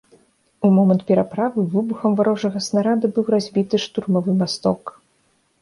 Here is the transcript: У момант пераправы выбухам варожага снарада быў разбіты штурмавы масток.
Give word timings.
У 0.67 0.71
момант 0.77 1.03
пераправы 1.11 1.65
выбухам 1.75 2.11
варожага 2.21 2.63
снарада 2.71 3.13
быў 3.19 3.25
разбіты 3.37 3.75
штурмавы 3.85 4.31
масток. 4.41 4.81